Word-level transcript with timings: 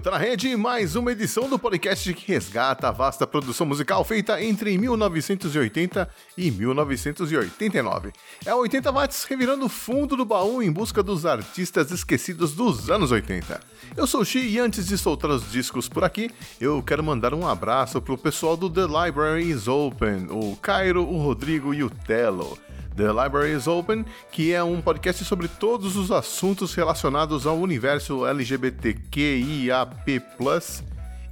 Tá 0.00 0.10
na 0.10 0.18
rede 0.18 0.54
mais 0.56 0.94
uma 0.96 1.12
edição 1.12 1.48
do 1.48 1.58
podcast 1.58 2.12
que 2.12 2.32
resgata 2.32 2.88
a 2.88 2.90
vasta 2.90 3.26
produção 3.26 3.66
musical 3.66 4.04
feita 4.04 4.42
entre 4.42 4.76
1980 4.76 6.08
e 6.36 6.50
1989. 6.50 8.12
É 8.44 8.54
80 8.54 8.92
watts 8.92 9.24
revirando 9.24 9.66
o 9.66 9.68
fundo 9.68 10.16
do 10.16 10.24
baú 10.24 10.62
em 10.62 10.70
busca 10.70 11.02
dos 11.02 11.24
artistas 11.24 11.90
esquecidos 11.90 12.52
dos 12.52 12.90
anos 12.90 13.10
80. 13.10 13.60
Eu 13.96 14.06
sou 14.06 14.20
o 14.20 14.24
Xi 14.24 14.40
e 14.40 14.58
antes 14.58 14.86
de 14.86 14.98
soltar 14.98 15.30
os 15.30 15.50
discos 15.50 15.88
por 15.88 16.04
aqui, 16.04 16.30
eu 16.60 16.82
quero 16.82 17.02
mandar 17.02 17.32
um 17.32 17.46
abraço 17.46 18.00
pro 18.02 18.18
pessoal 18.18 18.56
do 18.56 18.68
The 18.68 18.86
Library 18.86 19.50
is 19.50 19.66
Open, 19.66 20.26
o 20.30 20.56
Cairo, 20.56 21.02
o 21.02 21.16
Rodrigo 21.18 21.72
e 21.72 21.82
o 21.82 21.88
Telo. 21.90 22.58
The 22.96 23.12
Library 23.12 23.52
is 23.52 23.66
Open, 23.66 24.06
que 24.32 24.54
é 24.54 24.64
um 24.64 24.80
podcast 24.80 25.22
sobre 25.22 25.48
todos 25.48 25.96
os 25.96 26.10
assuntos 26.10 26.74
relacionados 26.74 27.46
ao 27.46 27.58
universo 27.58 28.26
LGBTQIAP+, 28.26 30.22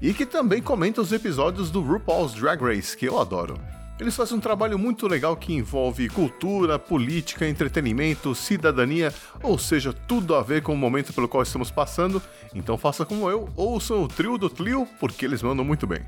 e 0.02 0.12
que 0.12 0.26
também 0.26 0.60
comenta 0.60 1.00
os 1.00 1.10
episódios 1.10 1.70
do 1.70 1.80
RuPaul's 1.80 2.34
Drag 2.34 2.62
Race, 2.62 2.94
que 2.94 3.06
eu 3.06 3.18
adoro. 3.18 3.58
Eles 3.98 4.14
fazem 4.14 4.36
um 4.36 4.40
trabalho 4.40 4.78
muito 4.78 5.06
legal 5.06 5.34
que 5.36 5.54
envolve 5.54 6.08
cultura, 6.10 6.78
política, 6.78 7.48
entretenimento, 7.48 8.34
cidadania, 8.34 9.14
ou 9.42 9.56
seja, 9.56 9.92
tudo 9.92 10.34
a 10.34 10.42
ver 10.42 10.62
com 10.62 10.74
o 10.74 10.76
momento 10.76 11.14
pelo 11.14 11.28
qual 11.28 11.44
estamos 11.44 11.70
passando. 11.70 12.20
Então 12.54 12.76
faça 12.76 13.06
como 13.06 13.30
eu, 13.30 13.48
ouçam 13.56 14.02
o 14.02 14.08
trio 14.08 14.36
do 14.36 14.50
Tlio, 14.50 14.86
porque 15.00 15.24
eles 15.24 15.42
mandam 15.42 15.64
muito 15.64 15.86
bem. 15.86 16.00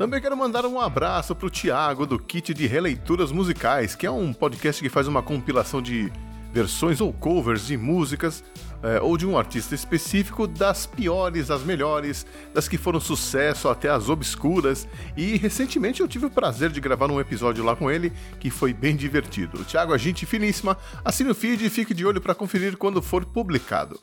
Também 0.00 0.18
quero 0.18 0.34
mandar 0.34 0.64
um 0.64 0.80
abraço 0.80 1.36
pro 1.36 1.50
Thiago 1.50 2.06
do 2.06 2.18
Kit 2.18 2.54
de 2.54 2.66
Releituras 2.66 3.30
Musicais, 3.30 3.94
que 3.94 4.06
é 4.06 4.10
um 4.10 4.32
podcast 4.32 4.82
que 4.82 4.88
faz 4.88 5.06
uma 5.06 5.22
compilação 5.22 5.82
de 5.82 6.10
versões 6.54 7.02
ou 7.02 7.12
covers 7.12 7.66
de 7.66 7.76
músicas 7.76 8.42
é, 8.82 8.98
ou 8.98 9.18
de 9.18 9.26
um 9.26 9.36
artista 9.36 9.74
específico, 9.74 10.46
das 10.46 10.86
piores 10.86 11.50
às 11.50 11.62
melhores, 11.62 12.24
das 12.54 12.66
que 12.66 12.78
foram 12.78 12.98
sucesso 12.98 13.68
até 13.68 13.90
as 13.90 14.08
obscuras. 14.08 14.88
E 15.18 15.36
recentemente 15.36 16.00
eu 16.00 16.08
tive 16.08 16.24
o 16.24 16.30
prazer 16.30 16.70
de 16.70 16.80
gravar 16.80 17.10
um 17.10 17.20
episódio 17.20 17.62
lá 17.62 17.76
com 17.76 17.90
ele 17.90 18.10
que 18.38 18.48
foi 18.48 18.72
bem 18.72 18.96
divertido. 18.96 19.60
O 19.60 19.64
Thiago 19.66 19.94
é 19.94 19.98
gente 19.98 20.24
finíssima, 20.24 20.78
assine 21.04 21.28
o 21.28 21.34
feed 21.34 21.66
e 21.66 21.68
fique 21.68 21.92
de 21.92 22.06
olho 22.06 22.22
para 22.22 22.34
conferir 22.34 22.78
quando 22.78 23.02
for 23.02 23.22
publicado. 23.26 24.00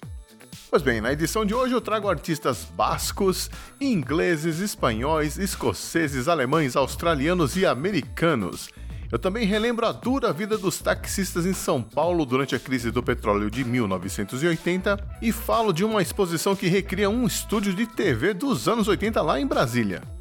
Pois 0.70 0.82
bem, 0.82 1.00
na 1.00 1.14
edição 1.14 1.46
de 1.46 1.54
hoje 1.54 1.74
eu 1.74 1.80
trago 1.80 2.10
artistas 2.10 2.66
bascos, 2.76 3.50
ingleses, 3.80 4.60
espanhóis, 4.60 5.38
escoceses, 5.38 6.28
alemães, 6.28 6.76
australianos 6.76 7.56
e 7.56 7.66
americanos. 7.66 8.70
Eu 9.10 9.18
também 9.18 9.46
relembro 9.46 9.86
a 9.86 9.94
dura 9.94 10.34
vida 10.34 10.58
dos 10.58 10.80
taxistas 10.80 11.46
em 11.46 11.54
São 11.54 11.82
Paulo 11.82 12.26
durante 12.26 12.54
a 12.54 12.60
crise 12.60 12.92
do 12.92 13.02
petróleo 13.02 13.50
de 13.50 13.64
1980 13.64 15.20
e 15.22 15.32
falo 15.32 15.72
de 15.72 15.86
uma 15.86 16.02
exposição 16.02 16.54
que 16.54 16.68
recria 16.68 17.10
um 17.10 17.26
estúdio 17.26 17.74
de 17.74 17.88
TV 17.88 18.34
dos 18.34 18.68
anos 18.68 18.90
80 18.90 19.22
lá 19.22 19.40
em 19.40 19.48
Brasília. 19.48 20.17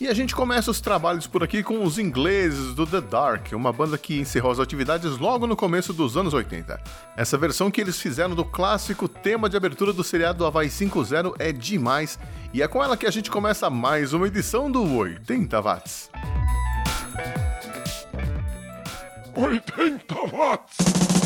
E 0.00 0.08
a 0.08 0.14
gente 0.14 0.34
começa 0.34 0.70
os 0.70 0.80
trabalhos 0.80 1.26
por 1.26 1.42
aqui 1.44 1.62
com 1.62 1.84
os 1.84 1.98
ingleses 1.98 2.74
do 2.74 2.86
The 2.86 3.02
Dark, 3.02 3.52
uma 3.52 3.70
banda 3.70 3.98
que 3.98 4.18
encerrou 4.18 4.50
as 4.50 4.58
atividades 4.58 5.18
logo 5.18 5.46
no 5.46 5.54
começo 5.54 5.92
dos 5.92 6.16
anos 6.16 6.32
80. 6.32 6.80
Essa 7.14 7.36
versão 7.36 7.70
que 7.70 7.82
eles 7.82 8.00
fizeram 8.00 8.34
do 8.34 8.42
clássico 8.42 9.06
tema 9.06 9.46
de 9.46 9.58
abertura 9.58 9.92
do 9.92 10.02
seriado 10.02 10.46
Havaí 10.46 10.68
5.0 10.68 11.34
é 11.38 11.52
demais, 11.52 12.18
e 12.50 12.62
é 12.62 12.66
com 12.66 12.82
ela 12.82 12.96
que 12.96 13.06
a 13.06 13.10
gente 13.10 13.30
começa 13.30 13.68
mais 13.68 14.14
uma 14.14 14.26
edição 14.26 14.70
do 14.70 14.82
80 14.90 15.60
Watts. 15.60 16.10
80 19.36 20.14
watts. 20.32 21.19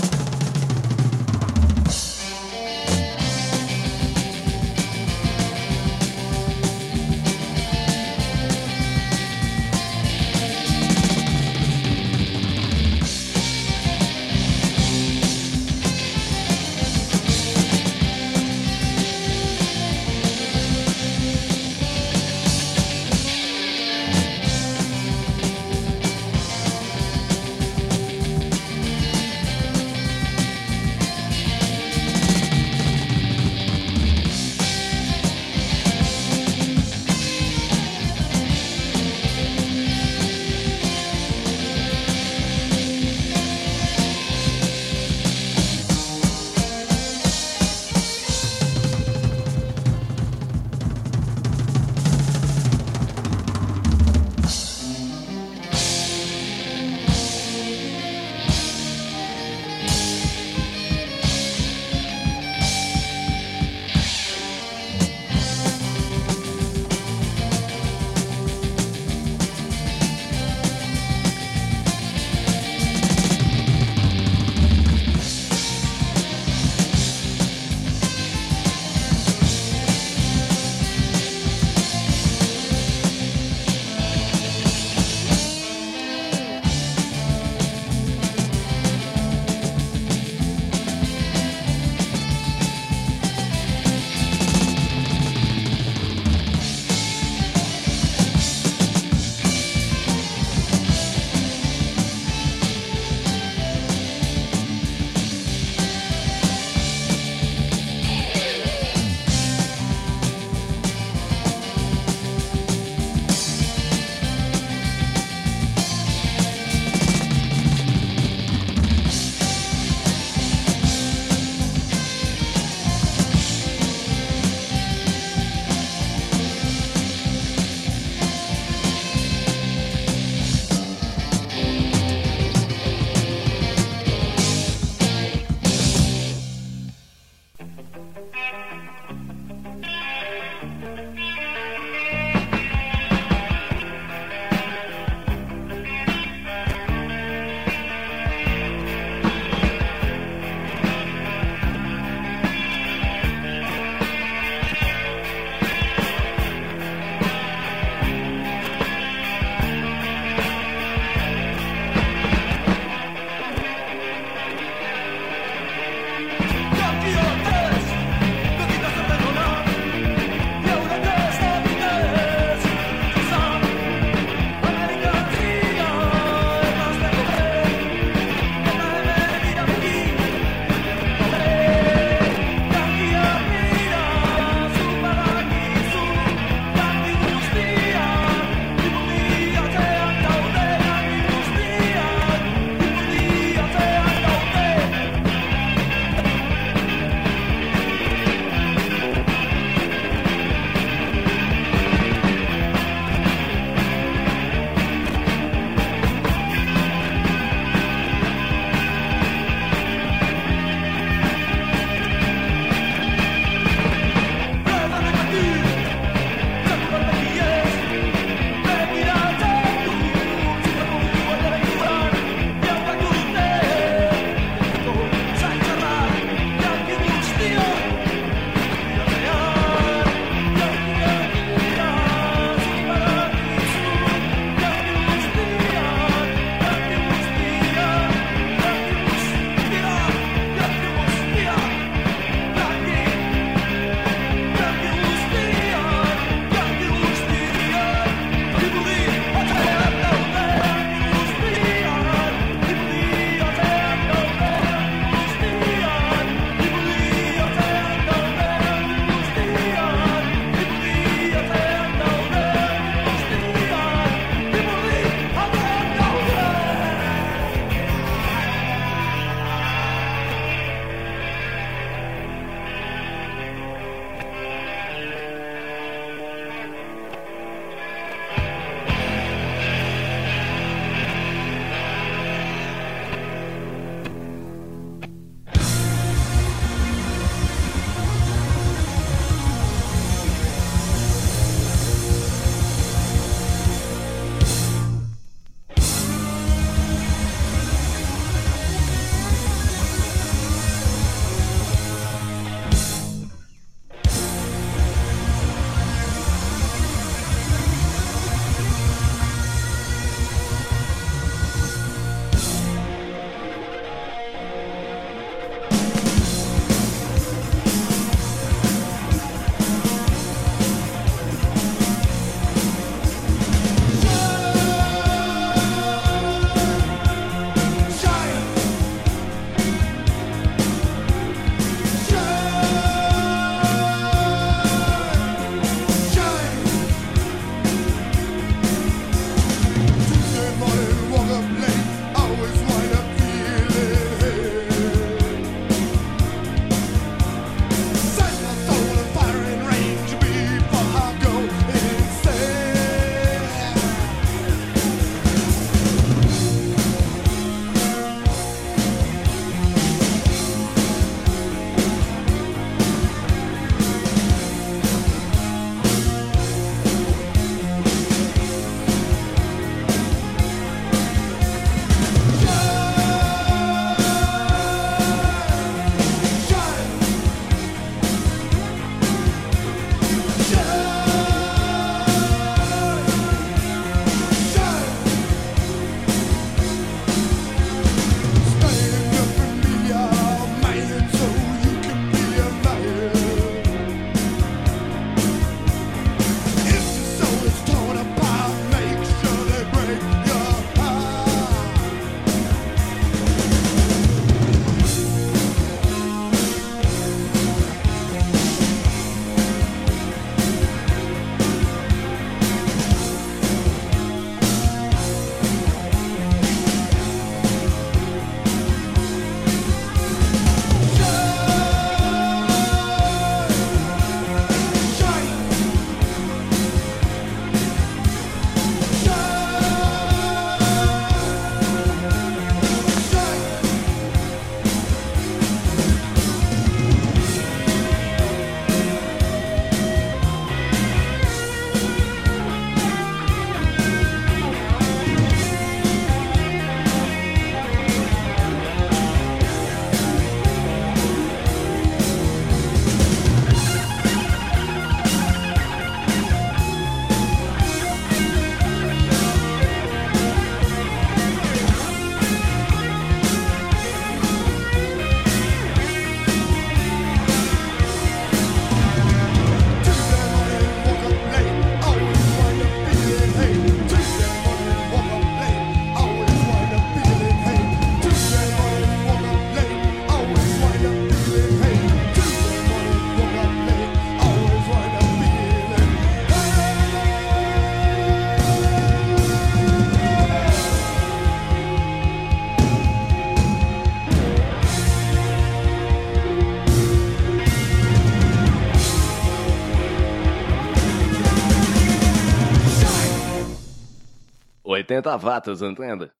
80 504.85 505.17
watts, 505.17 505.63
entende? 505.63 506.11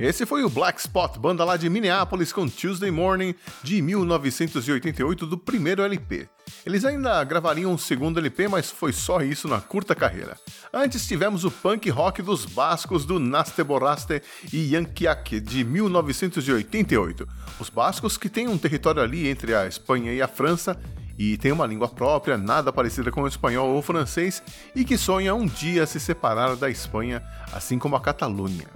Esse 0.00 0.24
foi 0.24 0.44
o 0.44 0.48
Black 0.48 0.78
Spot, 0.78 1.18
banda 1.18 1.44
lá 1.44 1.56
de 1.56 1.68
Minneapolis 1.68 2.32
com 2.32 2.48
Tuesday 2.48 2.88
Morning 2.88 3.34
de 3.64 3.82
1988 3.82 5.26
do 5.26 5.36
primeiro 5.36 5.82
LP. 5.82 6.28
Eles 6.64 6.84
ainda 6.84 7.24
gravariam 7.24 7.72
um 7.72 7.76
segundo 7.76 8.20
LP, 8.20 8.46
mas 8.46 8.70
foi 8.70 8.92
só 8.92 9.22
isso 9.22 9.48
na 9.48 9.60
curta 9.60 9.96
carreira. 9.96 10.38
Antes 10.72 11.04
tivemos 11.04 11.44
o 11.44 11.50
punk 11.50 11.90
rock 11.90 12.22
dos 12.22 12.44
bascos 12.44 13.04
do 13.04 13.18
Naste 13.18 13.64
Boraste 13.64 14.22
e 14.52 14.72
Yankiak 14.72 15.40
de 15.40 15.64
1988. 15.64 17.26
Os 17.58 17.68
bascos 17.68 18.16
que 18.16 18.28
têm 18.28 18.46
um 18.46 18.56
território 18.56 19.02
ali 19.02 19.26
entre 19.26 19.52
a 19.52 19.66
Espanha 19.66 20.12
e 20.12 20.22
a 20.22 20.28
França 20.28 20.80
e 21.18 21.36
tem 21.36 21.50
uma 21.50 21.66
língua 21.66 21.88
própria, 21.88 22.38
nada 22.38 22.72
parecida 22.72 23.10
com 23.10 23.22
o 23.22 23.26
espanhol 23.26 23.70
ou 23.70 23.78
o 23.78 23.82
francês, 23.82 24.42
e 24.74 24.84
que 24.84 24.96
sonha 24.96 25.34
um 25.34 25.44
dia 25.44 25.84
se 25.84 25.98
separar 25.98 26.54
da 26.54 26.70
Espanha, 26.70 27.22
assim 27.52 27.78
como 27.78 27.96
a 27.96 28.00
Catalunha. 28.00 28.68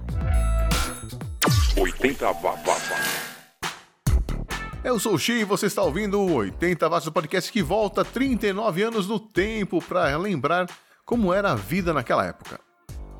80 1.76 2.32
Watts. 2.32 2.92
Eu 4.82 4.98
sou 4.98 5.14
o 5.14 5.18
Xi 5.18 5.32
e 5.32 5.44
você 5.44 5.66
está 5.66 5.82
ouvindo 5.82 6.20
o 6.20 6.34
80 6.34 6.88
Watts 6.88 7.04
do 7.04 7.12
podcast 7.12 7.52
que 7.52 7.62
volta 7.62 8.04
39 8.04 8.82
anos 8.82 9.06
no 9.06 9.20
tempo 9.20 9.80
para 9.80 10.16
lembrar 10.16 10.68
como 11.04 11.32
era 11.32 11.52
a 11.52 11.54
vida 11.54 11.94
naquela 11.94 12.26
época. 12.26 12.58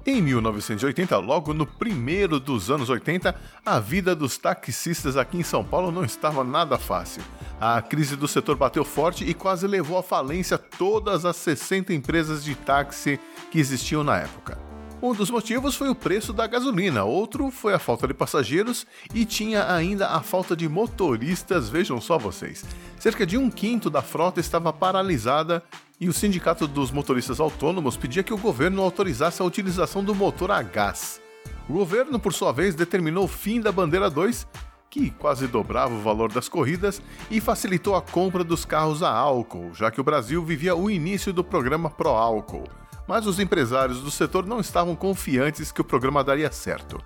Em 0.04 0.21
1980, 0.21 1.16
logo 1.18 1.54
no 1.54 1.64
primeiro 1.64 2.40
dos 2.40 2.73
anos 2.73 2.90
80, 2.90 3.37
a 3.64 3.78
vida 3.78 4.16
dos 4.16 4.37
taxistas 4.37 5.16
aqui 5.16 5.37
em 5.38 5.44
São 5.44 5.62
Paulo 5.64 5.92
não 5.92 6.04
estava 6.04 6.42
nada 6.42 6.76
fácil. 6.76 7.23
A 7.61 7.80
crise 7.80 8.16
do 8.16 8.26
setor 8.26 8.56
bateu 8.56 8.85
forte 8.85 9.25
e 9.25 9.32
quase 9.32 9.64
levou 9.64 9.97
à 9.97 10.02
falência 10.02 10.59
todas 10.59 11.25
as 11.25 11.37
60 11.37 11.94
empresas 11.94 12.42
de 12.42 12.56
táxi 12.56 13.21
que 13.52 13.61
existiam 13.61 14.02
na 14.02 14.18
época. 14.18 14.59
Um 15.00 15.14
dos 15.14 15.30
motivos 15.30 15.76
foi 15.76 15.88
o 15.88 15.94
preço 15.94 16.32
da 16.32 16.49
gasolina, 16.49 17.04
outro 17.04 17.50
foi 17.50 17.73
a 17.73 17.78
falta 17.78 18.06
de 18.06 18.14
passageiros 18.14 18.85
e 19.14 19.25
tinha 19.25 19.73
ainda 19.73 20.09
a 20.09 20.21
falta 20.21 20.56
de 20.56 20.68
motoristas, 20.68 21.68
vejam 21.68 22.00
só 22.00 22.18
vocês. 22.18 22.64
Cerca 22.99 23.25
de 23.26 23.37
um 23.37 23.50
quinto 23.50 23.90
da 23.90 24.02
frota 24.02 24.40
estava 24.40 24.73
paralisada 24.73 25.62
e 26.02 26.09
o 26.09 26.12
Sindicato 26.12 26.66
dos 26.66 26.90
Motoristas 26.90 27.38
Autônomos 27.38 27.97
pedia 27.97 28.25
que 28.25 28.35
o 28.35 28.37
governo 28.37 28.82
autorizasse 28.82 29.40
a 29.40 29.44
utilização 29.44 30.02
do 30.02 30.12
motor 30.12 30.50
a 30.50 30.61
gás. 30.61 31.23
O 31.68 31.75
governo, 31.75 32.18
por 32.18 32.32
sua 32.32 32.50
vez, 32.50 32.75
determinou 32.75 33.26
o 33.26 33.28
fim 33.28 33.61
da 33.61 33.71
bandeira 33.71 34.11
2, 34.11 34.44
que 34.90 35.11
quase 35.11 35.47
dobrava 35.47 35.94
o 35.94 36.02
valor 36.02 36.32
das 36.32 36.49
corridas, 36.49 37.00
e 37.30 37.40
facilitou 37.40 37.94
a 37.94 38.02
compra 38.02 38.42
dos 38.42 38.64
carros 38.64 39.00
a 39.00 39.12
álcool, 39.12 39.73
já 39.75 39.92
que 39.92 40.00
o 40.00 40.04
Brasil 40.04 40.44
vivia 40.44 40.75
o 40.75 40.90
início 40.90 41.32
do 41.32 41.44
programa 41.44 41.88
Pro 41.88 42.09
Álcool 42.09 42.68
mas 43.06 43.26
os 43.26 43.40
empresários 43.40 44.00
do 44.00 44.11
setor 44.11 44.47
não 44.47 44.61
estavam 44.61 44.94
confiantes 44.94 45.73
que 45.73 45.80
o 45.80 45.85
programa 45.85 46.23
daria 46.23 46.50
certo. 46.52 47.02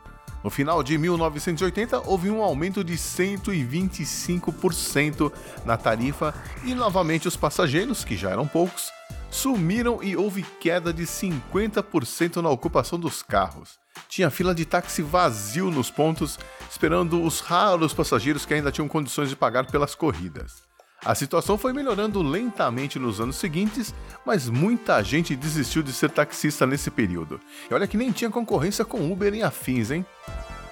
No 0.47 0.51
final 0.51 0.81
de 0.81 0.97
1980, 0.97 2.09
houve 2.09 2.31
um 2.31 2.41
aumento 2.41 2.85
de 2.85 2.95
125% 2.95 5.33
na 5.65 5.77
tarifa 5.77 6.33
e 6.65 6.73
novamente 6.73 7.27
os 7.27 7.37
passageiros, 7.37 8.05
que 8.05 8.17
já 8.17 8.31
eram 8.31 8.47
poucos, 8.47 8.93
sumiram 9.29 10.01
e 10.01 10.17
houve 10.17 10.45
queda 10.61 10.93
de 10.93 11.03
50% 11.03 12.37
na 12.37 12.49
ocupação 12.49 12.97
dos 12.97 13.25
carros. 13.25 13.77
Tinha 14.09 14.31
fila 14.31 14.55
de 14.55 14.65
táxi 14.65 15.03
vazio 15.03 15.69
nos 15.69 15.91
pontos, 15.91 16.39
esperando 16.71 17.21
os 17.25 17.41
raros 17.41 17.93
passageiros 17.93 18.47
que 18.47 18.55
ainda 18.55 18.71
tinham 18.71 18.87
condições 18.87 19.29
de 19.29 19.35
pagar 19.35 19.67
pelas 19.67 19.97
corridas. 19.97 20.66
A 21.07 21.15
situação 21.15 21.57
foi 21.57 21.73
melhorando 21.73 22.21
lentamente 22.21 22.99
nos 22.99 23.21
anos 23.21 23.37
seguintes, 23.37 23.95
mas 24.25 24.49
muita 24.49 25.01
gente 25.05 25.37
desistiu 25.37 25.81
de 25.81 25.93
ser 25.93 26.11
taxista 26.11 26.67
nesse 26.67 26.91
período. 26.91 27.41
E 27.71 27.73
olha 27.73 27.87
que 27.87 27.97
nem 27.97 28.11
tinha 28.11 28.29
concorrência 28.29 28.85
com 28.85 29.13
Uber 29.13 29.33
e 29.33 29.41
afins, 29.41 29.93
hein? 29.93 30.05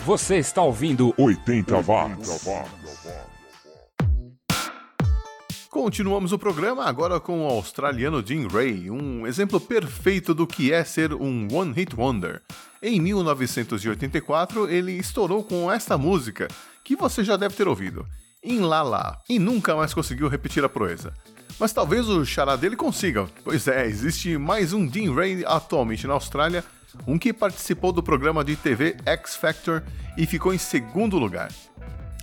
Você 0.00 0.38
está 0.38 0.60
ouvindo 0.60 1.14
80 1.16 1.80
watts. 1.82 2.48
Continuamos 5.70 6.32
o 6.32 6.38
programa 6.38 6.84
agora 6.84 7.20
com 7.20 7.46
o 7.46 7.48
australiano 7.48 8.20
Jim 8.26 8.48
Ray, 8.48 8.90
um 8.90 9.28
exemplo 9.28 9.60
perfeito 9.60 10.34
do 10.34 10.48
que 10.48 10.72
é 10.72 10.82
ser 10.82 11.14
um 11.14 11.46
One 11.52 11.72
Hit 11.72 11.94
Wonder. 11.94 12.42
Em 12.82 13.00
1984, 13.00 14.68
ele 14.68 14.98
estourou 14.98 15.44
com 15.44 15.70
esta 15.70 15.96
música, 15.96 16.48
que 16.82 16.96
você 16.96 17.22
já 17.22 17.36
deve 17.36 17.54
ter 17.54 17.68
ouvido 17.68 18.04
em 18.44 18.60
Lala 18.60 19.18
e 19.28 19.38
nunca 19.38 19.74
mais 19.74 19.94
conseguiu 19.94 20.28
repetir 20.28 20.62
a 20.62 20.68
proeza. 20.68 21.14
Mas 21.58 21.72
talvez 21.72 22.08
o 22.08 22.24
chará 22.24 22.56
dele 22.56 22.76
consiga, 22.76 23.26
pois 23.42 23.66
é, 23.66 23.86
existe 23.86 24.36
mais 24.36 24.72
um 24.72 24.86
Dean 24.86 25.14
Ray 25.14 25.44
atualmente 25.46 26.06
na 26.06 26.14
Austrália, 26.14 26.62
um 27.06 27.18
que 27.18 27.32
participou 27.32 27.92
do 27.92 28.02
programa 28.02 28.44
de 28.44 28.54
TV 28.54 28.96
X 29.06 29.34
Factor 29.34 29.82
e 30.16 30.26
ficou 30.26 30.52
em 30.52 30.58
segundo 30.58 31.18
lugar. 31.18 31.50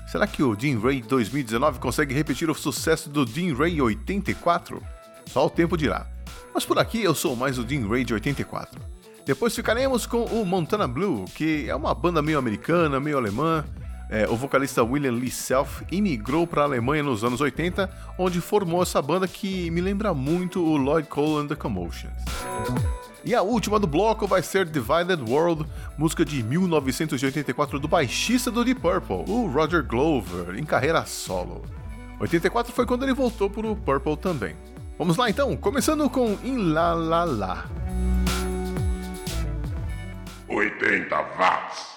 Será 0.07 0.27
que 0.27 0.43
o 0.43 0.55
Dean 0.55 0.79
Ray 0.79 1.01
2019 1.01 1.79
consegue 1.79 2.13
repetir 2.13 2.49
o 2.49 2.53
sucesso 2.53 3.09
do 3.09 3.25
Dean 3.25 3.55
Ray 3.55 3.81
84? 3.81 4.81
Só 5.27 5.45
o 5.45 5.49
tempo 5.49 5.77
dirá. 5.77 6.05
Mas 6.53 6.65
por 6.65 6.77
aqui 6.77 7.01
eu 7.01 7.15
sou 7.15 7.35
mais 7.35 7.57
o 7.57 7.63
Dean 7.63 7.87
Ray 7.87 8.03
de 8.03 8.13
84. 8.13 8.79
Depois 9.25 9.55
ficaremos 9.55 10.05
com 10.05 10.25
o 10.25 10.45
Montana 10.45 10.87
Blue, 10.87 11.25
que 11.33 11.69
é 11.69 11.75
uma 11.75 11.95
banda 11.95 12.21
meio 12.21 12.37
americana, 12.37 12.99
meio 12.99 13.17
alemã, 13.17 13.63
é, 14.11 14.27
o 14.27 14.35
vocalista 14.35 14.83
William 14.83 15.13
Lee 15.13 15.31
Self 15.31 15.85
imigrou 15.89 16.45
para 16.45 16.63
a 16.63 16.65
Alemanha 16.65 17.01
nos 17.01 17.23
anos 17.23 17.39
80, 17.39 17.89
onde 18.17 18.41
formou 18.41 18.83
essa 18.83 19.01
banda 19.01 19.25
que 19.25 19.71
me 19.71 19.79
lembra 19.79 20.13
muito 20.13 20.61
o 20.61 20.75
Lloyd 20.75 21.07
Cole 21.07 21.45
and 21.45 21.47
the 21.47 21.55
Commotions. 21.55 22.11
E 23.23 23.33
a 23.33 23.41
última 23.41 23.79
do 23.79 23.87
bloco 23.87 24.27
vai 24.27 24.43
ser 24.43 24.65
Divided 24.65 25.21
World, 25.29 25.65
música 25.97 26.25
de 26.25 26.43
1984 26.43 27.79
do 27.79 27.87
baixista 27.87 28.51
do 28.51 28.65
Deep 28.65 28.81
Purple, 28.81 29.23
o 29.31 29.47
Roger 29.47 29.81
Glover, 29.81 30.57
em 30.57 30.65
carreira 30.65 31.05
solo. 31.05 31.61
84 32.19 32.73
foi 32.73 32.85
quando 32.85 33.03
ele 33.03 33.13
voltou 33.13 33.49
para 33.49 33.65
o 33.65 33.75
Purple 33.75 34.17
também. 34.17 34.55
Vamos 34.97 35.15
lá 35.15 35.29
então, 35.29 35.55
começando 35.55 36.09
com 36.09 36.37
In 36.43 36.73
La 36.73 36.93
La 36.93 37.23
La. 37.23 37.65
80 40.49 41.15
watts. 41.37 41.90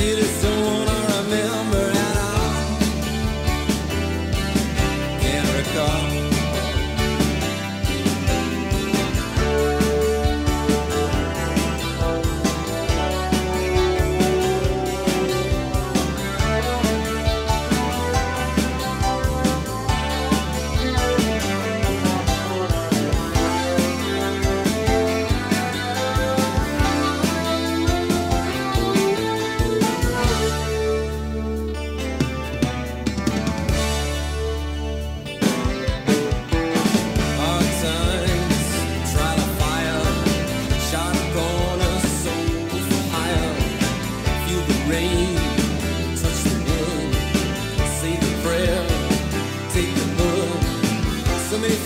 easy 0.00 0.16
to 0.16 0.24
throw 0.24 0.53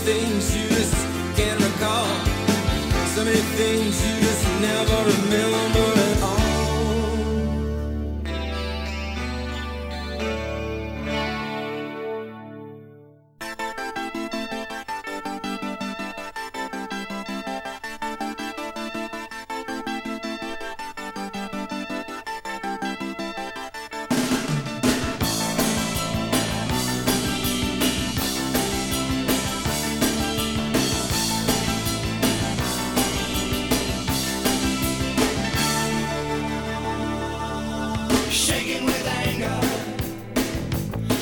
things 0.09 0.57
you 0.57 0.67
just 0.69 0.95
can't 1.37 1.61
recall. 1.61 2.09
So 3.15 3.23
many 3.27 3.45
things 3.61 3.95
you 4.07 4.15
just 4.27 4.45
never 4.59 4.97
remember. 5.05 5.38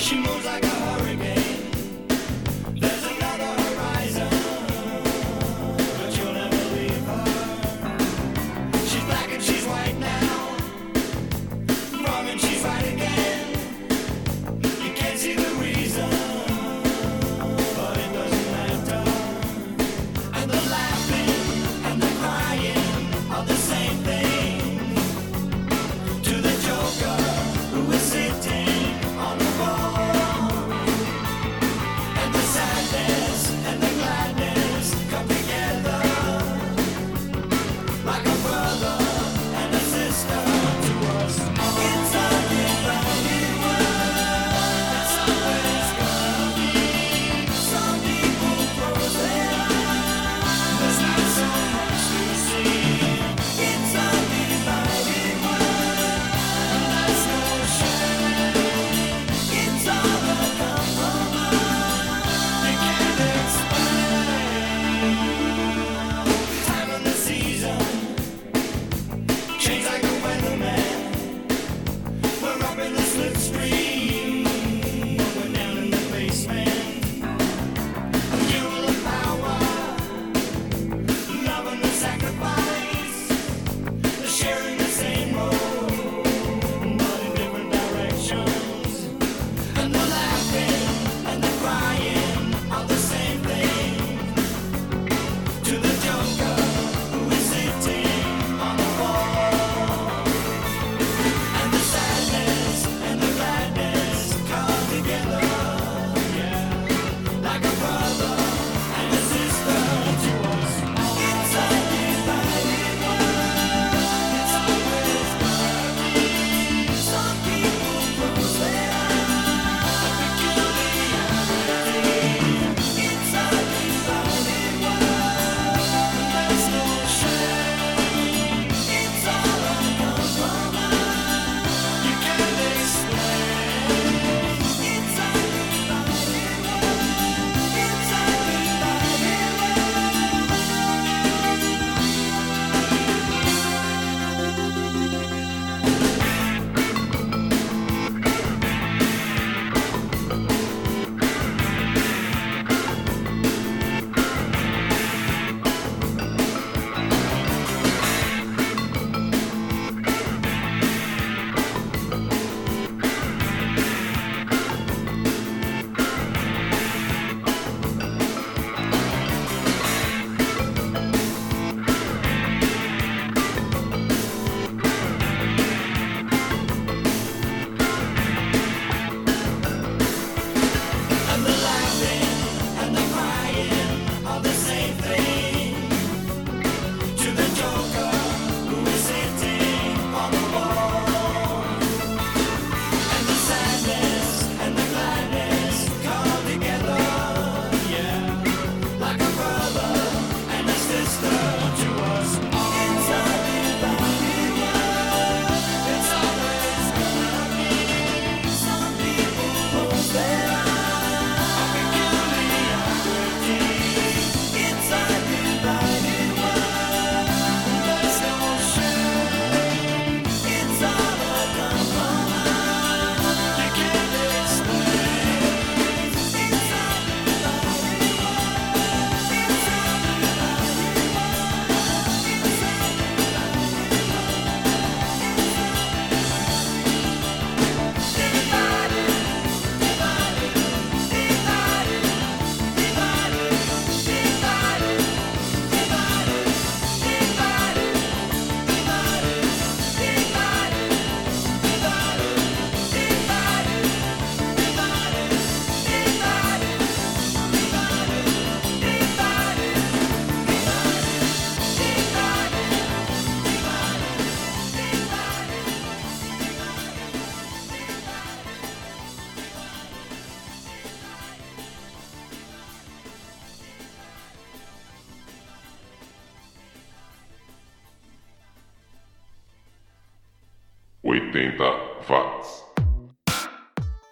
She 0.07 0.14
moves 0.21 0.45
like 0.45 0.65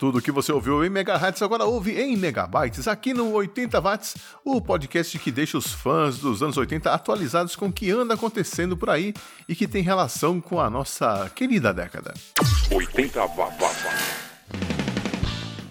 Tudo 0.05 0.21
que 0.21 0.31
você 0.31 0.53
ouviu 0.53 0.85
em 0.85 0.91
megahertz 0.91 1.41
agora 1.41 1.65
ouve 1.65 1.99
em 1.99 2.15
megabytes 2.15 2.87
aqui 2.87 3.15
no 3.15 3.33
80 3.33 3.81
watts, 3.81 4.15
o 4.45 4.61
podcast 4.61 5.19
que 5.19 5.33
deixa 5.33 5.57
os 5.57 5.73
fãs 5.73 6.19
dos 6.19 6.43
anos 6.43 6.59
80 6.59 6.93
atualizados 6.93 7.57
com 7.57 7.69
o 7.69 7.73
que 7.73 7.91
anda 7.91 8.13
acontecendo 8.13 8.77
por 8.77 8.91
aí 8.91 9.15
e 9.49 9.55
que 9.55 9.67
tem 9.67 9.83
relação 9.83 10.43
com 10.43 10.61
a 10.61 10.69
nossa 10.69 11.33
querida 11.35 11.73
década. 11.73 12.13
80 12.71 13.19
watts. 13.29 13.87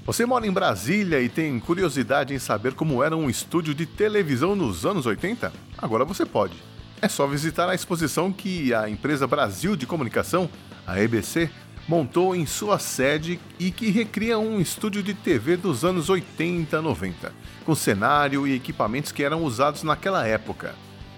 Você 0.04 0.26
mora 0.26 0.48
em 0.48 0.52
Brasília 0.52 1.22
e 1.22 1.30
tem 1.30 1.60
curiosidade 1.60 2.34
em 2.34 2.40
saber 2.40 2.74
como 2.74 3.04
era 3.04 3.16
um 3.16 3.30
estúdio 3.30 3.76
de 3.76 3.86
televisão 3.86 4.56
nos 4.56 4.84
anos 4.84 5.06
80? 5.06 5.54
Agora 5.78 6.04
você 6.04 6.26
pode. 6.26 6.56
É 7.00 7.08
só 7.08 7.28
visitar 7.28 7.70
a 7.70 7.76
exposição 7.76 8.34
que 8.34 8.74
a 8.74 8.90
empresa 8.90 9.28
Brasil 9.28 9.76
de 9.76 9.86
Comunicação, 9.86 10.50
a 10.88 11.00
EBC, 11.00 11.52
montou 11.88 12.36
em 12.36 12.46
sua 12.46 12.80
sede 12.80 13.40
e 13.60 13.72
que 13.72 13.90
recria 13.90 14.40
um 14.40 14.60
estúdio 14.60 15.04
de 15.04 15.14
TV 15.14 15.58
dos 15.58 15.84
anos 15.84 16.10
80 16.10 16.82
90, 16.82 17.34
com 17.66 17.76
cenário 17.76 18.48
e 18.48 18.56
equipamentos 18.56 19.12
que 19.12 19.24
eram 19.24 19.44
usados 19.44 19.84
naquela 19.84 20.26
época. 20.26 20.76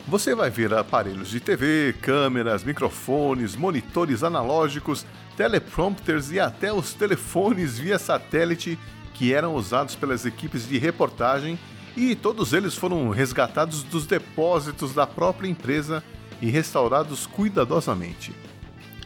Você 0.07 0.35
vai 0.35 0.51
ver 0.51 0.73
aparelhos 0.73 1.29
de 1.29 1.39
TV, 1.39 1.95
câmeras, 2.01 2.63
microfones, 2.63 3.55
monitores 3.55 4.23
analógicos, 4.23 5.05
teleprompters 5.35 6.31
e 6.31 6.39
até 6.39 6.71
os 6.71 6.93
telefones 6.93 7.79
via 7.79 7.97
satélite 7.97 8.77
que 9.15 9.33
eram 9.33 9.55
usados 9.55 9.95
pelas 9.95 10.25
equipes 10.25 10.67
de 10.67 10.77
reportagem 10.77 11.57
e 11.97 12.13
todos 12.13 12.53
eles 12.53 12.75
foram 12.75 13.09
resgatados 13.09 13.81
dos 13.81 14.05
depósitos 14.05 14.93
da 14.93 15.07
própria 15.07 15.47
empresa 15.47 16.03
e 16.41 16.49
restaurados 16.49 17.25
cuidadosamente. 17.25 18.33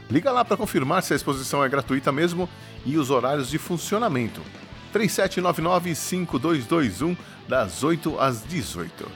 Liga 0.09 0.31
lá 0.31 0.43
para 0.43 0.57
confirmar 0.57 1.03
se 1.03 1.13
a 1.13 1.15
exposição 1.15 1.63
é 1.63 1.69
gratuita 1.69 2.11
mesmo 2.11 2.49
e 2.85 2.97
os 2.97 3.11
horários 3.11 3.49
de 3.49 3.59
funcionamento. 3.59 4.41
3799-5221, 4.93 7.15
das 7.47 7.83
8 7.83 8.19
às 8.19 8.43
18. 8.43 9.07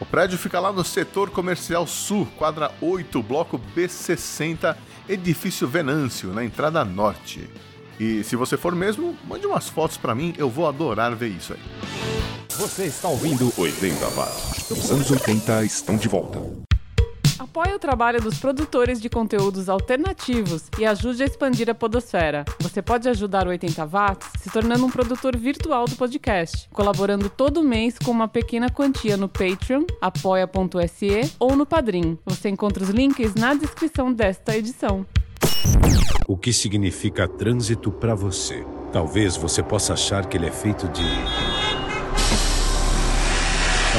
O 0.00 0.06
prédio 0.06 0.36
fica 0.38 0.58
lá 0.58 0.72
no 0.72 0.82
setor 0.82 1.30
comercial 1.30 1.86
sul, 1.86 2.26
quadra 2.36 2.72
8, 2.80 3.22
bloco 3.22 3.60
B60, 3.76 4.76
edifício 5.08 5.68
Venâncio, 5.68 6.32
na 6.32 6.44
entrada 6.44 6.84
norte. 6.84 7.48
E 7.98 8.24
se 8.24 8.34
você 8.34 8.56
for 8.56 8.74
mesmo, 8.74 9.14
mande 9.28 9.46
umas 9.46 9.68
fotos 9.68 9.98
para 9.98 10.14
mim, 10.14 10.34
eu 10.38 10.48
vou 10.48 10.66
adorar 10.66 11.14
ver 11.14 11.28
isso 11.28 11.52
aí. 11.52 11.60
Você 12.48 12.86
está 12.86 13.08
ouvindo 13.08 13.52
80 13.56 14.06
watts. 14.08 14.70
Os 14.70 14.90
anos 14.90 15.10
80 15.10 15.64
estão 15.64 15.96
de 15.96 16.08
volta. 16.08 16.69
Apoie 17.60 17.74
o 17.74 17.78
trabalho 17.78 18.22
dos 18.22 18.38
produtores 18.38 18.98
de 19.02 19.10
conteúdos 19.10 19.68
alternativos 19.68 20.62
e 20.78 20.86
ajude 20.86 21.22
a 21.22 21.26
expandir 21.26 21.68
a 21.68 21.74
podosfera. 21.74 22.42
Você 22.58 22.80
pode 22.80 23.06
ajudar 23.06 23.46
o 23.46 23.50
80 23.50 23.84
Watts 23.84 24.28
se 24.38 24.48
tornando 24.48 24.86
um 24.86 24.90
produtor 24.90 25.36
virtual 25.36 25.84
do 25.84 25.94
podcast, 25.94 26.70
colaborando 26.72 27.28
todo 27.28 27.62
mês 27.62 27.98
com 27.98 28.12
uma 28.12 28.26
pequena 28.26 28.70
quantia 28.70 29.14
no 29.14 29.28
Patreon, 29.28 29.84
apoia.se 30.00 31.34
ou 31.38 31.54
no 31.54 31.66
Padrim. 31.66 32.18
Você 32.24 32.48
encontra 32.48 32.82
os 32.82 32.88
links 32.88 33.34
na 33.34 33.52
descrição 33.52 34.10
desta 34.10 34.56
edição. 34.56 35.04
O 36.26 36.38
que 36.38 36.54
significa 36.54 37.28
trânsito 37.28 37.92
para 37.92 38.14
você? 38.14 38.64
Talvez 38.90 39.36
você 39.36 39.62
possa 39.62 39.92
achar 39.92 40.24
que 40.24 40.38
ele 40.38 40.46
é 40.46 40.50
feito 40.50 40.88
de. 40.88 41.04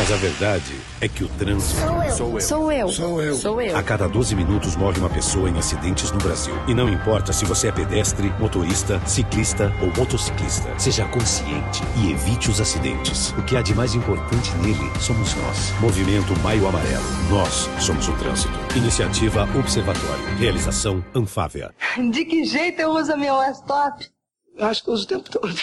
Mas 0.01 0.11
a 0.11 0.15
verdade 0.15 0.75
é 0.99 1.07
que 1.07 1.23
o 1.23 1.27
trânsito. 1.27 1.79
Sou 2.17 2.33
eu. 2.33 2.41
Sou 2.41 2.71
eu. 2.71 2.89
Sou 2.89 3.21
eu. 3.21 3.35
Sou 3.35 3.61
eu. 3.61 3.77
A 3.77 3.83
cada 3.83 4.07
12 4.07 4.35
minutos 4.35 4.75
morre 4.75 4.97
uma 4.97 5.11
pessoa 5.11 5.47
em 5.47 5.55
acidentes 5.55 6.11
no 6.11 6.17
Brasil. 6.17 6.55
E 6.67 6.73
não 6.73 6.89
importa 6.89 7.31
se 7.31 7.45
você 7.45 7.67
é 7.67 7.71
pedestre, 7.71 8.33
motorista, 8.39 8.99
ciclista 9.05 9.71
ou 9.79 9.95
motociclista. 9.95 10.73
Seja 10.79 11.07
consciente 11.09 11.83
e 11.97 12.11
evite 12.13 12.49
os 12.49 12.59
acidentes. 12.59 13.29
O 13.37 13.43
que 13.43 13.55
há 13.55 13.61
de 13.61 13.75
mais 13.75 13.93
importante 13.93 14.49
nele 14.55 14.91
somos 14.99 15.35
nós. 15.35 15.69
Movimento 15.79 16.35
Maio 16.39 16.67
Amarelo. 16.67 17.05
Nós 17.29 17.69
somos 17.79 18.07
o 18.07 18.17
trânsito. 18.17 18.57
Iniciativa 18.75 19.43
Observatório. 19.55 20.35
Realização 20.39 21.05
Anfávia. 21.13 21.75
De 22.09 22.25
que 22.25 22.43
jeito 22.43 22.81
eu 22.81 22.89
uso 22.89 23.15
meu 23.15 23.35
laptop? 23.35 24.03
Acho 24.57 24.83
que 24.83 24.89
eu 24.89 24.95
uso 24.95 25.03
o 25.03 25.07
tempo 25.07 25.29
todo. 25.29 25.61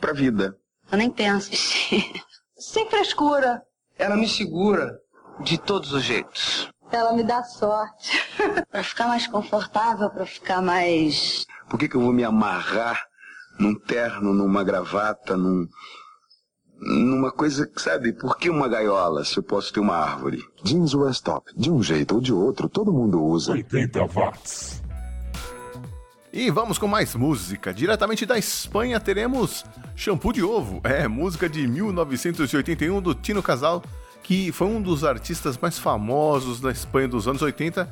Pra 0.00 0.12
vida. 0.12 0.56
Eu 0.92 0.98
nem 0.98 1.10
penso. 1.10 1.50
Sem 2.56 2.88
frescura. 2.88 3.60
Ela 4.02 4.16
me 4.16 4.28
segura 4.28 4.98
de 5.44 5.56
todos 5.56 5.92
os 5.92 6.02
jeitos. 6.02 6.68
Ela 6.90 7.12
me 7.12 7.22
dá 7.22 7.44
sorte. 7.44 8.20
pra 8.68 8.82
ficar 8.82 9.06
mais 9.06 9.28
confortável, 9.28 10.10
pra 10.10 10.26
ficar 10.26 10.60
mais. 10.60 11.46
Por 11.70 11.78
que, 11.78 11.88
que 11.88 11.94
eu 11.94 12.00
vou 12.00 12.12
me 12.12 12.24
amarrar 12.24 13.00
num 13.60 13.78
terno, 13.78 14.34
numa 14.34 14.64
gravata, 14.64 15.36
num. 15.36 15.68
numa 16.80 17.30
coisa 17.30 17.64
que, 17.64 17.80
sabe, 17.80 18.12
por 18.12 18.36
que 18.36 18.50
uma 18.50 18.66
gaiola 18.66 19.24
se 19.24 19.38
eu 19.38 19.42
posso 19.44 19.72
ter 19.72 19.78
uma 19.78 19.94
árvore? 19.94 20.42
Jeans 20.64 20.94
Westop, 20.94 21.52
de 21.56 21.70
um 21.70 21.80
jeito 21.80 22.16
ou 22.16 22.20
de 22.20 22.32
outro, 22.32 22.68
todo 22.68 22.92
mundo 22.92 23.22
usa. 23.22 23.52
80 23.52 24.04
watts. 24.14 24.82
E 26.32 26.50
vamos 26.50 26.78
com 26.78 26.86
mais 26.86 27.14
música. 27.14 27.74
Diretamente 27.74 28.24
da 28.24 28.38
Espanha 28.38 28.98
teremos 28.98 29.66
Shampoo 29.94 30.32
de 30.32 30.42
Ovo. 30.42 30.80
É, 30.82 31.06
música 31.06 31.46
de 31.46 31.66
1981 31.66 33.02
do 33.02 33.14
Tino 33.14 33.42
Casal, 33.42 33.82
que 34.22 34.50
foi 34.50 34.66
um 34.66 34.80
dos 34.80 35.04
artistas 35.04 35.58
mais 35.58 35.78
famosos 35.78 36.58
da 36.58 36.70
Espanha 36.70 37.06
dos 37.06 37.28
anos 37.28 37.42
80. 37.42 37.86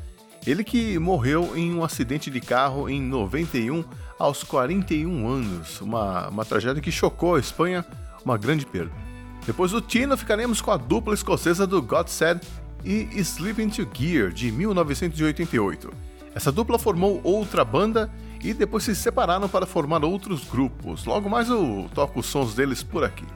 Ele 0.47 0.65
que 0.65 0.99
morreu 0.99 1.53
em 1.55 1.75
um 1.75 1.85
acidente 1.85 2.31
de 2.31 2.41
carro 2.41 2.89
em 2.89 2.99
91 2.99 3.85
aos 4.19 4.43
41 4.43 5.29
anos. 5.29 5.79
Uma, 5.83 6.29
uma 6.29 6.45
tragédia 6.47 6.81
que 6.81 6.91
chocou 6.91 7.35
a 7.35 7.41
Espanha, 7.41 7.85
uma 8.25 8.39
grande 8.39 8.65
perda. 8.65 8.93
Depois 9.45 9.71
do 9.71 9.83
Tino, 9.83 10.17
ficaremos 10.17 10.63
com 10.63 10.71
a 10.71 10.79
dupla 10.79 11.13
escocesa 11.13 11.67
do 11.67 11.83
God 11.83 12.09
Said 12.09 12.41
e 12.83 13.07
Sleep 13.21 13.61
Into 13.63 13.87
Gear, 13.93 14.33
de 14.33 14.51
1988. 14.51 15.93
Essa 16.35 16.51
dupla 16.51 16.79
formou 16.79 17.21
outra 17.23 17.65
banda 17.67 18.11
e 18.43 18.55
depois 18.55 18.85
se 18.85 18.95
separaram 18.95 19.49
para 19.49 19.67
formar 19.67 20.05
outros 20.05 20.45
grupos. 20.45 21.05
Logo 21.05 21.29
mais 21.29 21.49
eu 21.49 21.89
toco 21.95 22.21
os 22.21 22.27
sons 22.27 22.55
deles 22.55 22.83
por 22.83 23.05
aqui. 23.05 23.27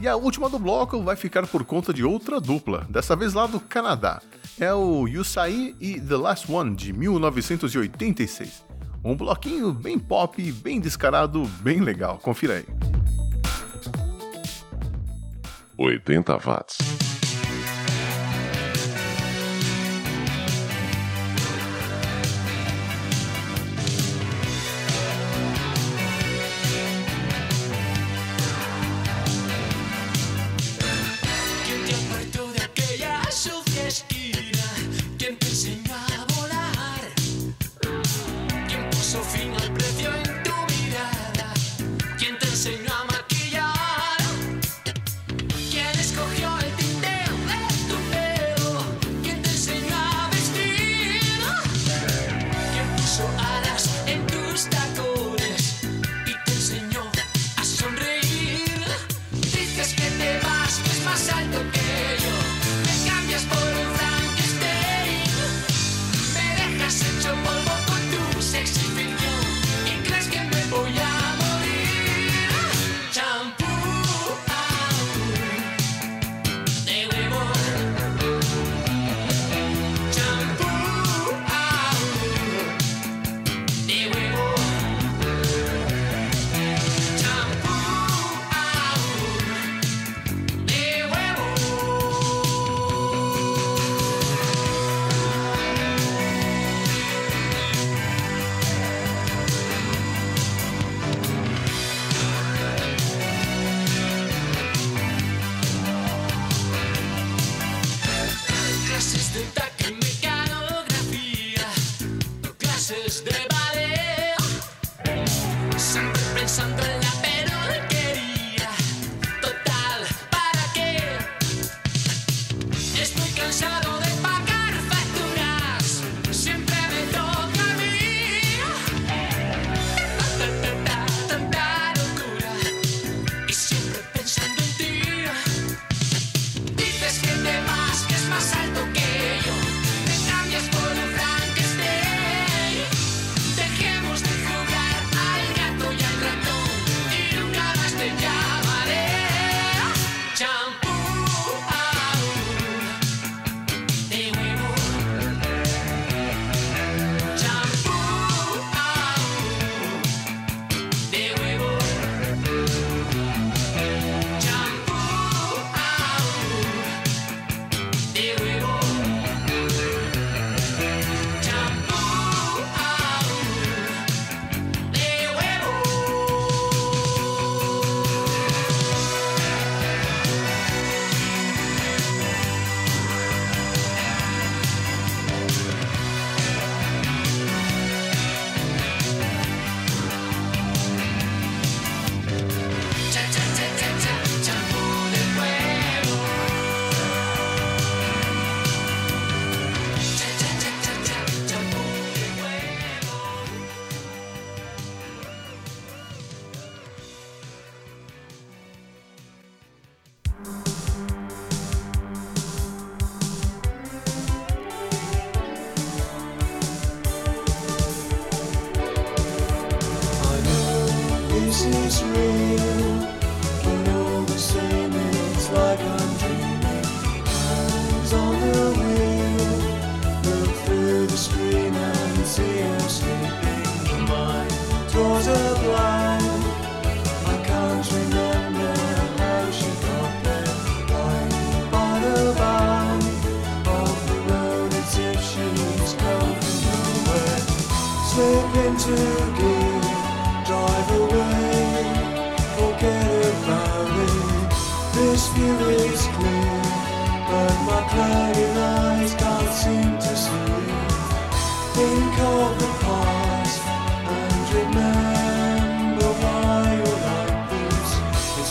E 0.00 0.08
a 0.08 0.16
última 0.16 0.48
do 0.48 0.58
bloco 0.58 1.02
vai 1.02 1.14
ficar 1.14 1.46
por 1.46 1.64
conta 1.64 1.92
de 1.92 2.04
outra 2.04 2.40
dupla, 2.40 2.86
dessa 2.90 3.14
vez 3.14 3.34
lá 3.34 3.46
do 3.46 3.60
Canadá. 3.60 4.20
É 4.58 4.72
o 4.72 5.06
Yusai 5.06 5.74
e 5.80 6.00
The 6.00 6.16
Last 6.16 6.50
One 6.50 6.74
de 6.74 6.92
1986. 6.92 8.64
Um 9.04 9.16
bloquinho 9.16 9.72
bem 9.72 9.98
pop, 9.98 10.52
bem 10.52 10.80
descarado, 10.80 11.44
bem 11.60 11.80
legal. 11.80 12.18
Confira 12.18 12.54
aí. 12.54 12.66
80 15.76 16.36
watts. 16.38 17.11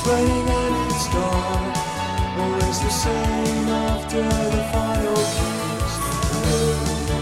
It's 0.03 0.09
raining 0.09 0.49
and 0.49 0.91
it's. 0.91 1.05
Always 1.13 2.79
the 2.79 2.89
same 2.89 3.67
after 3.67 4.23
the 4.23 4.63
final 4.73 5.21
kiss. 5.37 5.93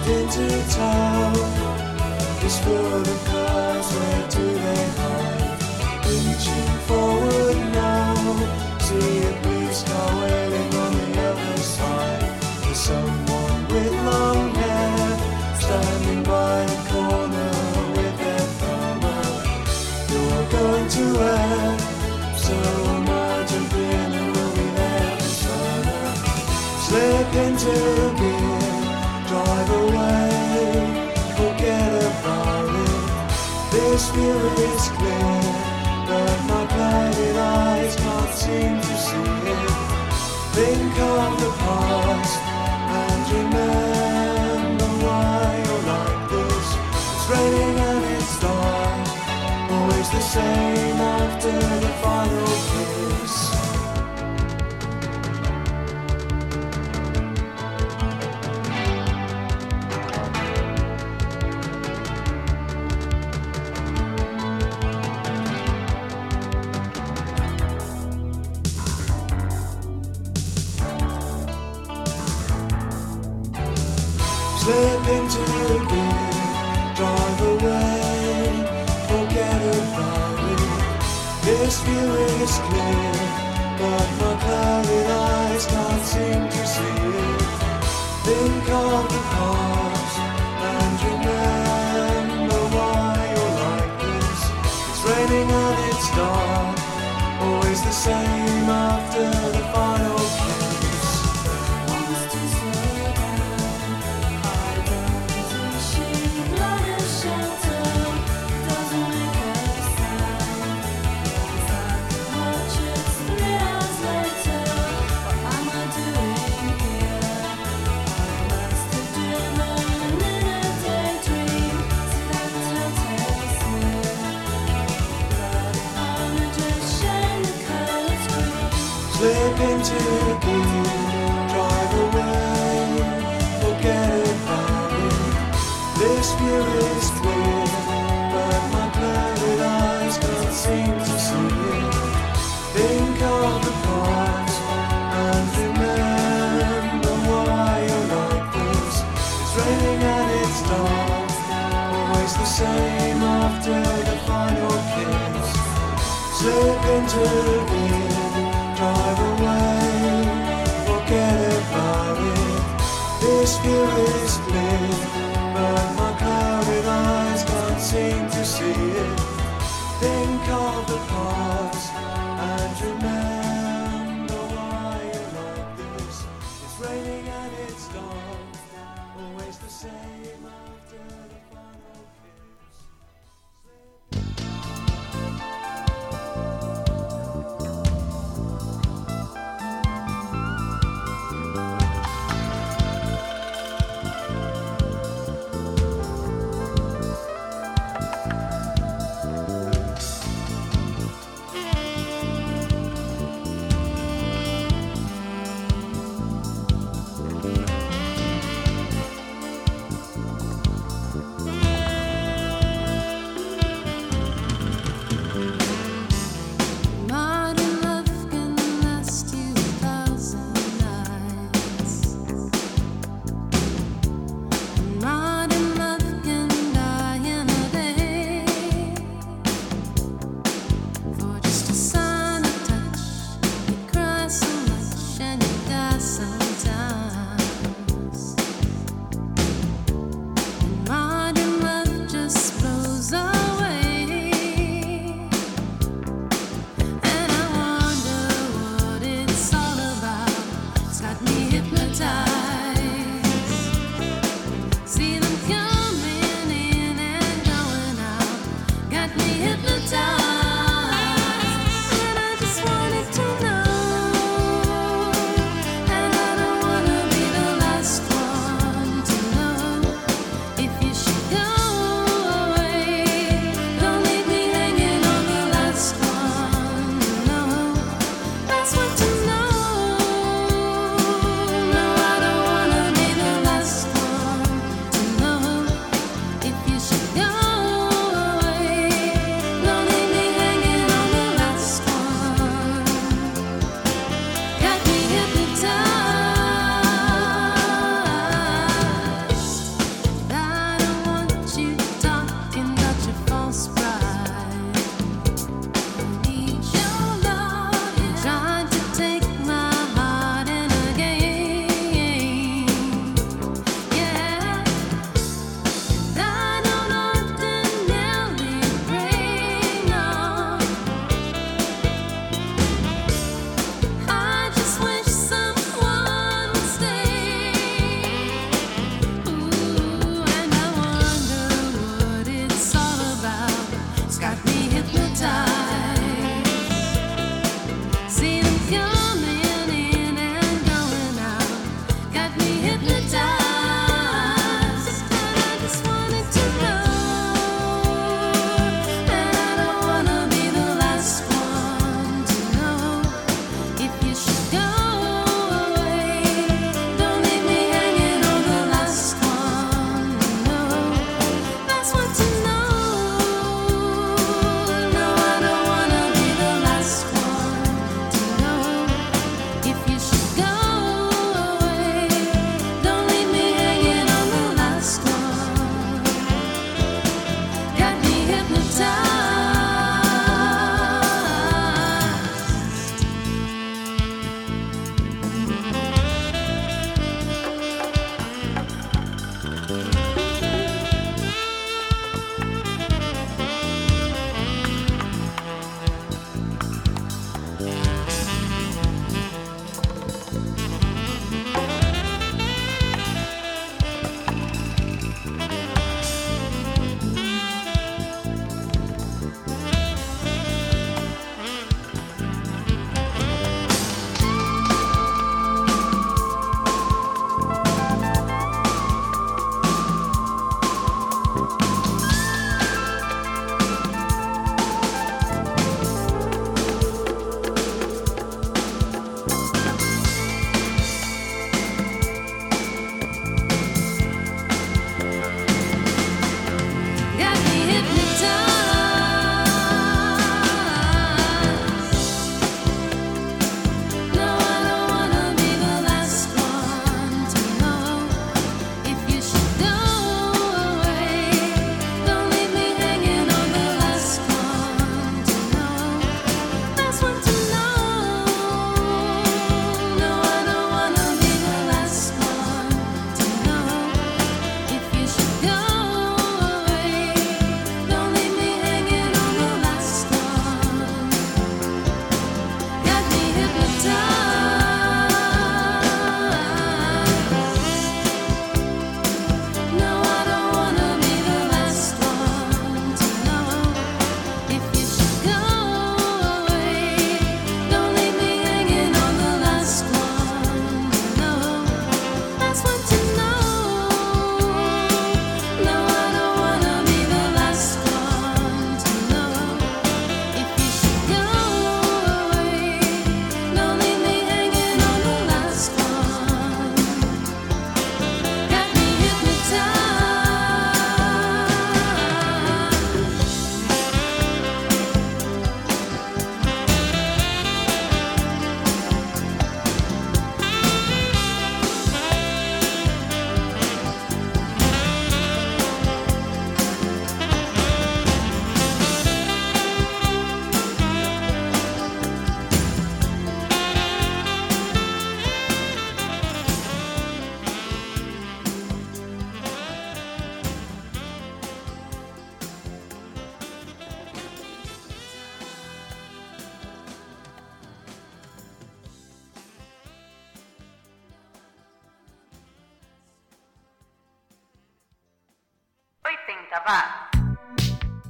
The 0.05 0.15
into 0.15 0.47
town 0.71 1.35
is 2.45 2.57
for 2.59 3.03
the 3.03 3.17
cars. 3.27 3.87
Where 3.91 4.27
do 4.29 4.45
they 4.63 4.83
hide? 4.95 5.59
Reaching 6.07 6.71
forward 6.87 7.57
now. 7.73 8.15
See 8.79 9.27
a 9.27 9.41
blue 9.41 9.73
star 9.73 10.09
wailing 10.21 10.73
on 10.75 10.91
the 10.93 11.21
other 11.21 11.57
side. 11.57 12.31
There's 12.63 12.79
someone 12.79 13.67
with 13.67 13.91
long 14.07 14.55
hair 14.55 15.17
standing 15.59 16.23
by 16.23 16.61
a 16.61 16.77
corner 16.87 17.51
with 17.91 18.15
their 18.19 18.45
thumb 18.59 19.03
out. 19.03 19.43
You're 20.09 20.49
going 20.49 20.87
to 20.87 21.03
end. 21.27 21.48
into 27.45 27.75
gear. 28.19 28.59
Drive 29.29 29.69
away, 29.83 30.79
forget 31.39 31.91
about 32.11 32.69
it. 32.87 33.05
This 33.71 34.09
view 34.15 34.41
is 34.69 34.83
clear, 34.97 35.41
but 36.07 36.37
my 36.51 36.63
blinded 36.71 37.35
eyes 37.35 37.95
can't 37.95 38.33
seem 38.43 38.75
to 38.87 38.95
see 39.07 39.31
it. 39.55 39.73
Think 40.57 40.95
of 40.99 41.31
the 41.43 41.51
past 41.63 42.35
and 42.99 43.21
remember 43.37 44.89
why 45.05 45.39
you're 45.63 45.85
like 45.93 46.21
this. 46.33 46.67
It's 47.13 47.25
raining 47.31 47.77
and 47.89 48.03
it's 48.15 48.33
dark, 48.39 49.07
always 49.71 50.09
the 50.17 50.23
same 50.35 50.99
after 51.17 51.57
the 51.85 51.93
final 52.03 52.47
kiss. 52.69 52.88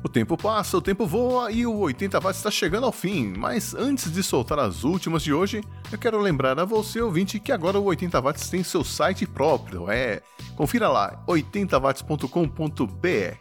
O 0.10 0.12
tempo 0.12 0.36
passa, 0.36 0.76
o 0.76 0.82
tempo 0.82 1.06
voa 1.06 1.52
e 1.52 1.68
o 1.68 1.78
80 1.82 2.20
watts 2.20 2.40
está 2.40 2.50
chegando 2.50 2.88
ao 2.88 2.92
fim, 2.92 3.32
mas 3.38 3.76
antes 3.76 4.12
de 4.12 4.24
soltar 4.24 4.58
as 4.58 4.84
últimas 4.84 5.22
de 5.22 5.32
hoje, 5.32 5.64
eu 5.92 6.00
quero 6.00 6.20
lembrar 6.20 6.60
a 6.60 6.66
você, 6.66 7.00
ouvinte, 7.00 7.40
que 7.40 7.52
agora 7.52 7.78
o 7.78 7.84
80 7.84 8.20
watts 8.20 8.50
tem 8.50 8.64
seu 8.64 8.84
site 8.84 9.28
próprio, 9.28 9.88
é. 9.88 10.24
Confira 10.56 10.90
lá, 10.90 11.24
80watts.com.br. 11.28 13.38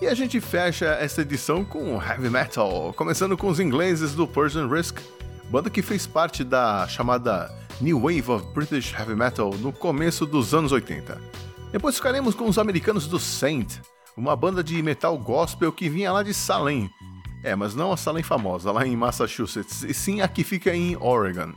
E 0.00 0.06
a 0.06 0.14
gente 0.14 0.40
fecha 0.40 0.96
essa 1.00 1.22
edição 1.22 1.64
com 1.64 2.00
heavy 2.00 2.30
metal, 2.30 2.94
começando 2.96 3.36
com 3.36 3.48
os 3.48 3.58
ingleses 3.58 4.14
do 4.14 4.28
Persian 4.28 4.68
Risk, 4.68 5.00
banda 5.50 5.68
que 5.68 5.82
fez 5.82 6.06
parte 6.06 6.44
da 6.44 6.86
chamada 6.86 7.52
New 7.80 7.98
Wave 7.98 8.30
of 8.30 8.46
British 8.54 8.94
Heavy 8.96 9.16
Metal 9.16 9.52
no 9.54 9.72
começo 9.72 10.24
dos 10.24 10.54
anos 10.54 10.70
80. 10.70 11.20
Depois 11.72 11.96
ficaremos 11.96 12.36
com 12.36 12.48
os 12.48 12.58
americanos 12.58 13.08
do 13.08 13.18
Saint, 13.18 13.80
uma 14.18 14.34
banda 14.34 14.64
de 14.64 14.82
metal 14.82 15.16
gospel 15.16 15.70
que 15.70 15.88
vinha 15.88 16.12
lá 16.12 16.24
de 16.24 16.34
Salem. 16.34 16.90
É, 17.42 17.54
mas 17.54 17.76
não 17.76 17.92
a 17.92 17.96
Salem 17.96 18.24
famosa, 18.24 18.72
lá 18.72 18.84
em 18.84 18.96
Massachusetts, 18.96 19.84
e 19.84 19.94
sim 19.94 20.20
a 20.20 20.26
que 20.26 20.42
fica 20.42 20.74
em 20.74 20.96
Oregon. 21.00 21.52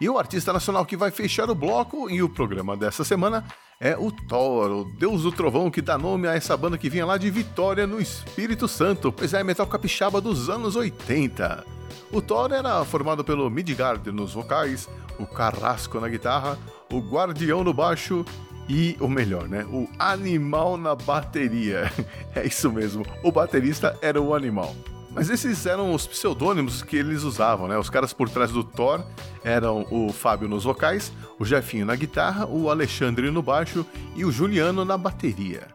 E 0.00 0.08
o 0.08 0.18
artista 0.18 0.52
nacional 0.52 0.84
que 0.84 0.96
vai 0.96 1.12
fechar 1.12 1.48
o 1.48 1.54
bloco 1.54 2.10
e 2.10 2.20
o 2.20 2.28
programa 2.28 2.76
dessa 2.76 3.04
semana 3.04 3.44
é 3.78 3.96
o 3.96 4.10
Thor, 4.10 4.70
o 4.72 4.84
deus 4.84 5.22
do 5.22 5.30
trovão 5.30 5.70
que 5.70 5.80
dá 5.80 5.96
nome 5.96 6.26
a 6.26 6.34
essa 6.34 6.56
banda 6.56 6.76
que 6.76 6.90
vinha 6.90 7.06
lá 7.06 7.16
de 7.16 7.30
Vitória, 7.30 7.86
no 7.86 8.00
Espírito 8.00 8.66
Santo, 8.66 9.12
pois 9.12 9.32
é 9.32 9.44
metal 9.44 9.66
capixaba 9.68 10.20
dos 10.20 10.50
anos 10.50 10.74
80. 10.74 11.64
O 12.10 12.20
Thor 12.20 12.52
era 12.52 12.84
formado 12.84 13.22
pelo 13.22 13.48
Midgard 13.48 14.10
nos 14.10 14.34
vocais, 14.34 14.88
o 15.20 15.26
Carrasco 15.26 16.00
na 16.00 16.08
guitarra, 16.08 16.58
o 16.90 16.98
Guardião 16.98 17.62
no 17.62 17.72
baixo 17.72 18.24
e 18.68 18.96
o 19.00 19.08
melhor, 19.08 19.48
né? 19.48 19.64
O 19.64 19.88
Animal 19.98 20.76
na 20.76 20.94
bateria. 20.94 21.90
É 22.34 22.46
isso 22.46 22.72
mesmo, 22.72 23.04
o 23.22 23.30
baterista 23.30 23.98
era 24.00 24.20
o 24.20 24.34
Animal. 24.34 24.74
Mas 25.14 25.28
esses 25.28 25.66
eram 25.66 25.92
os 25.94 26.06
pseudônimos 26.06 26.82
que 26.82 26.96
eles 26.96 27.22
usavam, 27.22 27.68
né? 27.68 27.76
Os 27.76 27.90
caras 27.90 28.14
por 28.14 28.30
trás 28.30 28.50
do 28.50 28.64
Thor 28.64 29.04
eram 29.44 29.86
o 29.90 30.10
Fábio 30.10 30.48
nos 30.48 30.64
vocais, 30.64 31.12
o 31.38 31.44
Jefinho 31.44 31.84
na 31.84 31.94
guitarra, 31.94 32.46
o 32.46 32.70
Alexandre 32.70 33.30
no 33.30 33.42
baixo 33.42 33.84
e 34.16 34.24
o 34.24 34.32
Juliano 34.32 34.84
na 34.84 34.96
bateria. 34.96 35.68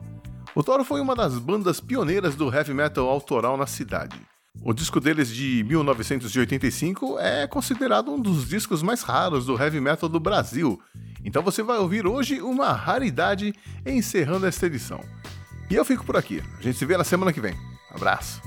O 0.56 0.64
Thor 0.64 0.84
foi 0.84 1.00
uma 1.00 1.16
das 1.16 1.38
bandas 1.38 1.80
pioneiras 1.80 2.36
do 2.36 2.52
heavy 2.52 2.74
metal 2.74 3.08
autoral 3.08 3.56
na 3.56 3.68
cidade. 3.68 4.20
O 4.64 4.74
disco 4.74 5.00
deles 5.00 5.30
de 5.30 5.64
1985 5.64 7.20
é 7.20 7.46
considerado 7.46 8.12
um 8.12 8.20
dos 8.20 8.48
discos 8.50 8.82
mais 8.82 9.04
raros 9.04 9.46
do 9.46 9.56
heavy 9.62 9.80
metal 9.80 10.10
do 10.10 10.20
Brasil. 10.20 10.82
Então 11.28 11.44
você 11.44 11.62
vai 11.62 11.78
ouvir 11.78 12.08
hoje 12.08 12.42
uma 12.42 12.72
raridade 12.72 13.54
encerrando 13.86 14.48
esta 14.48 14.66
edição. 14.66 15.02
E 15.70 15.76
eu 15.76 15.84
fico 15.84 16.06
por 16.06 16.16
aqui. 16.16 16.42
A 16.58 16.62
gente 16.62 16.78
se 16.78 16.86
vê 16.86 16.96
na 16.96 17.04
semana 17.04 17.34
que 17.34 17.42
vem. 17.42 17.54
Abraço. 17.94 18.42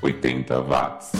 80 0.00 0.60
watts. 0.62 1.10